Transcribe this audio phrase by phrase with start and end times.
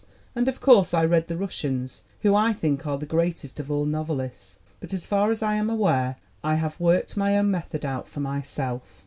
[0.35, 3.85] And of course I read the Russians, who, I think, are the greatest of all
[3.85, 4.57] novelists.
[4.79, 8.19] But as far as I am aware, I have worked my own method out for
[8.19, 8.99] myself.